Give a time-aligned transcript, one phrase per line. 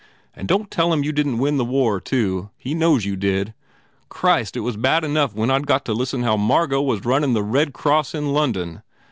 [0.35, 2.49] And don t tell him you didn t win the war, too.
[2.57, 3.53] He knows you did.
[4.09, 7.05] Christ, it was bad enough when I d got to listen to how Margot was
[7.05, 8.81] runnin the Red Cross in London!